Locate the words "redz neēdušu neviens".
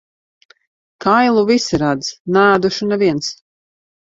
1.83-3.31